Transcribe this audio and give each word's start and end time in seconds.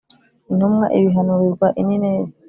intumwa 0.51 0.85
ibihanurirwa 0.97 1.67
i 1.81 1.83
Nineve 1.87 2.33